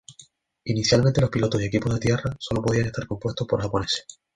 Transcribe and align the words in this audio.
Inicialmente 0.63 1.21
los 1.21 1.29
pilotos 1.29 1.61
y 1.61 1.65
equipos 1.65 1.93
de 1.93 1.99
tierra 1.99 2.35
solo 2.39 2.63
podían 2.63 2.87
estar 2.87 3.05
compuestos 3.05 3.45
por 3.45 3.61
japoneses. 3.61 4.07